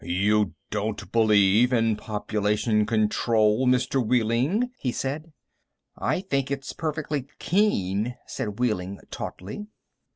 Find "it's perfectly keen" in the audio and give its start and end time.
6.49-8.15